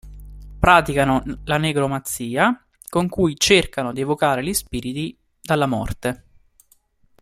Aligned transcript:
Praticano 0.59 1.21
la 1.43 1.57
negromanzia, 1.59 2.65
con 2.89 3.07
cui 3.07 3.35
cercano 3.37 3.93
di 3.93 4.01
evocare 4.01 4.43
gli 4.43 4.51
spiriti 4.51 5.15
dalla 5.41 5.67
morte. 5.67 6.23